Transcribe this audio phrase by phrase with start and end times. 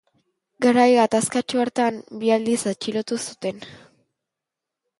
[0.65, 3.63] Garai gatazkatsu hartan, bi aldiz atxilotu zuten.